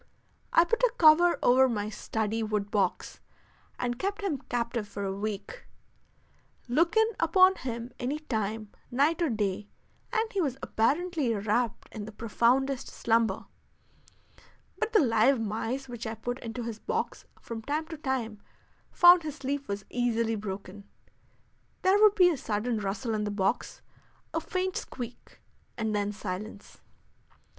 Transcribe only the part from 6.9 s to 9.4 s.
in upon him any time, night or